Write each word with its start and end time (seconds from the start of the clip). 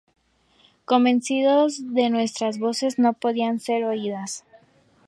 Convencidos 0.85 1.83
que 1.93 2.09
nuestras 2.09 2.57
voces 2.57 2.97
no 2.97 3.13
podían 3.13 3.59
ser 3.59 3.83
oídas. 3.85 4.43